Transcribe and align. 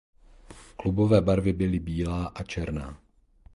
Klubové 0.75 1.21
barvy 1.21 1.53
byly 1.53 1.79
bílá 1.79 2.25
a 2.27 2.43
černá. 2.43 2.97